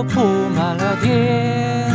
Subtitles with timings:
[0.00, 0.18] 就铺
[0.56, 1.86] 满了天。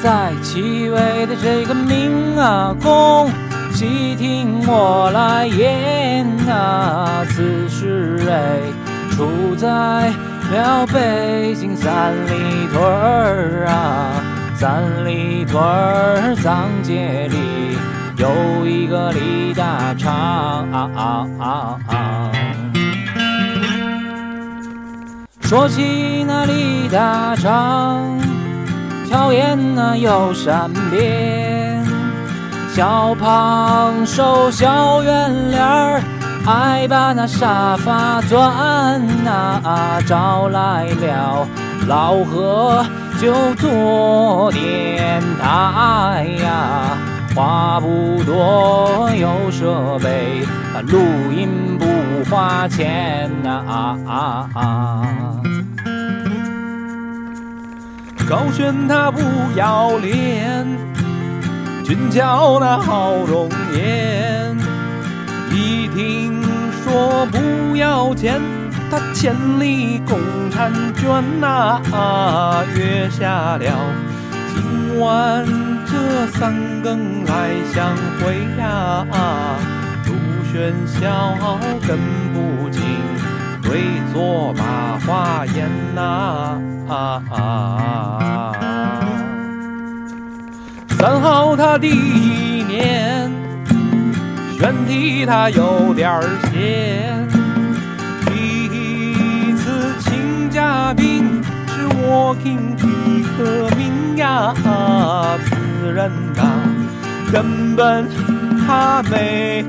[0.00, 3.28] 在七位的这个明啊宫，
[3.72, 8.60] 细听我来言啊，此事哎，
[9.10, 9.66] 出在
[10.52, 14.22] 了北京三里屯儿啊，
[14.54, 17.76] 三里屯儿藏街里
[18.18, 20.14] 有一个李大昌
[20.70, 21.26] 啊啊
[21.88, 22.30] 啊
[25.46, 28.18] 说起那李大昌。
[29.08, 31.80] 巧言那又善辩，
[32.74, 36.02] 小胖瘦小圆脸儿，
[36.44, 41.46] 爱把那沙发钻呐，找来了
[41.86, 42.84] 老何
[43.20, 46.98] 就做电台呀，
[47.36, 50.42] 话不多有设备，
[50.74, 50.98] 啊录
[51.32, 51.86] 音不
[52.28, 55.06] 花钱呐啊啊啊。
[58.28, 59.20] 高轩他不
[59.54, 60.66] 要脸，
[61.84, 64.56] 俊俏那好容颜。
[65.52, 66.42] 一听
[66.82, 68.40] 说不要钱，
[68.90, 70.18] 他千里共
[70.50, 71.80] 婵娟呐，
[72.76, 73.64] 约下了
[74.54, 75.46] 今晚
[75.86, 76.52] 这三
[76.82, 79.75] 更来相会呀啊。
[80.56, 81.36] 朱轩笑
[81.86, 81.98] 更
[82.32, 82.80] 不禁，
[83.62, 86.58] 对坐把话言呐。
[86.88, 88.52] 啊啊！
[90.98, 93.30] 三好他第一年，
[94.58, 97.28] 选题他有点儿闲。
[98.24, 102.86] 第一次请嘉宾是我听皮
[103.36, 104.54] 克明呀，
[105.44, 106.40] 此人呐
[107.30, 108.08] 根本
[108.66, 109.62] 他没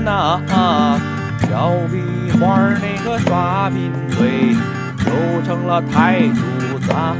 [0.00, 0.40] 底线呐，
[1.42, 1.98] 小壁
[2.38, 4.56] 画那个刷屏嘴。
[5.06, 5.12] 又
[5.42, 7.16] 成了太祖杂。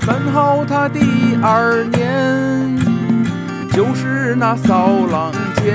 [0.00, 2.78] 三好他第二年，
[3.72, 5.74] 就是那骚浪尖，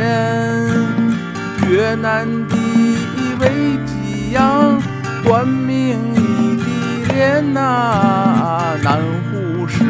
[1.67, 4.79] 越南第一位激扬，
[5.23, 8.99] 短命异地恋呐，南
[9.31, 9.83] 湖市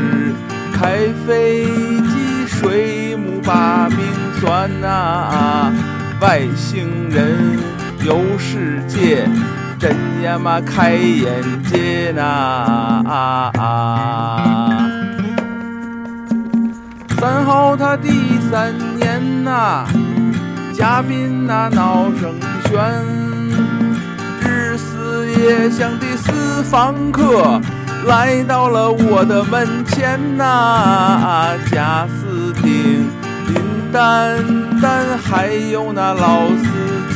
[0.81, 0.97] 开
[1.27, 3.99] 飞机，水母把命
[4.39, 5.71] 算呐。
[6.19, 7.59] 外星人
[8.03, 9.29] 有世界，
[9.77, 12.23] 真呀嘛开眼界呐
[13.07, 13.51] 啊！
[17.19, 18.09] 三号他第
[18.49, 19.85] 三年呐，
[20.73, 22.33] 嘉宾那闹声
[22.65, 22.81] 喧，
[24.41, 27.61] 日思夜想的四房客
[28.05, 33.07] 来到了我的门前呐，贾斯汀。
[33.47, 33.55] 林
[33.91, 34.37] 丹
[34.81, 36.63] 丹，还有那老司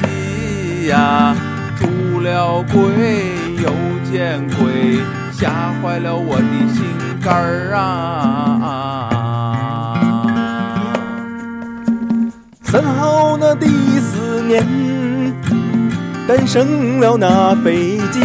[0.01, 1.35] 机呀，
[1.79, 2.81] 出了轨
[3.61, 3.71] 又
[4.11, 4.99] 见鬼，
[5.31, 5.49] 吓
[5.81, 6.83] 坏了我的心
[7.21, 9.09] 肝儿啊！
[12.63, 13.67] 三好那第
[13.99, 14.65] 四年，
[16.27, 18.19] 诞生了那飞机，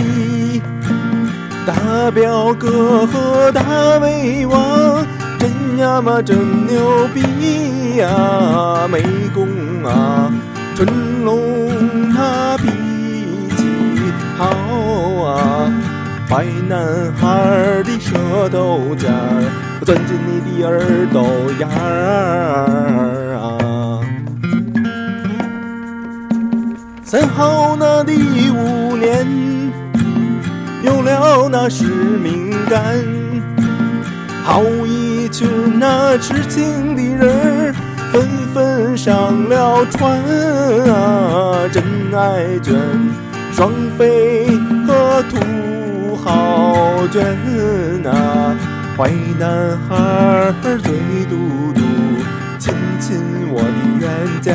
[1.67, 5.05] 大表哥和大胃王。
[5.39, 9.03] 真呀嘛真牛逼呀，美
[9.35, 9.49] 工
[9.85, 10.31] 啊，
[10.77, 12.69] 春龙他脾
[13.57, 13.65] 气
[14.37, 14.45] 好
[15.25, 15.73] 啊，
[16.29, 16.79] 坏男
[17.15, 19.51] 孩的舌头尖儿
[19.85, 21.25] 钻进你的耳朵
[21.59, 23.43] 眼儿啊。
[27.03, 28.90] 三好那第五，
[31.71, 32.83] 使命感。
[34.43, 35.49] 好一群
[35.79, 37.75] 那痴情的人儿，
[38.13, 40.21] 纷纷上了船
[40.93, 41.69] 啊！
[41.71, 42.75] 真爱卷，
[43.53, 44.47] 双飞
[44.87, 47.25] 和土豪卷
[48.05, 48.57] 啊！
[48.97, 50.53] 坏男孩儿
[50.83, 50.93] 嘴
[51.31, 51.81] 嘟嘟，
[52.59, 53.21] 亲亲
[53.53, 53.69] 我的
[54.01, 54.11] 冤
[54.43, 54.51] 家。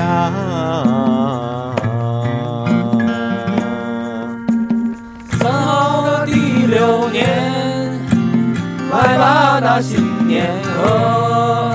[9.16, 11.74] 来吧，那新年贺，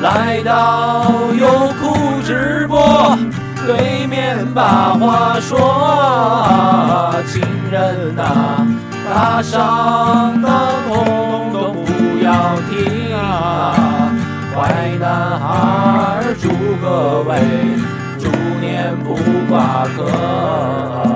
[0.00, 1.48] 来到优
[1.80, 3.18] 酷直播，
[3.66, 8.64] 对面把话说，情人呐，
[9.10, 10.48] 打赏的
[10.88, 12.32] 通都不要
[12.70, 14.12] 停啊！
[14.54, 16.48] 坏男孩祝
[16.80, 17.40] 各位，
[18.20, 18.28] 猪
[18.60, 19.16] 年不
[19.48, 21.11] 挂科。